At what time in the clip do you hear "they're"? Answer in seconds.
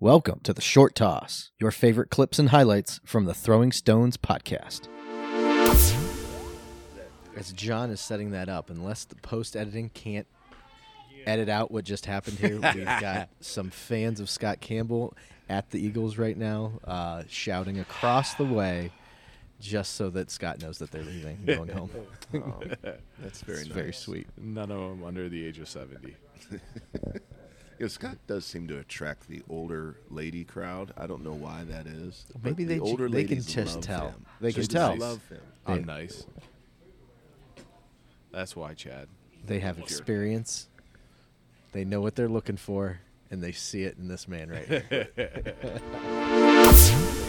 20.92-21.02, 42.16-42.28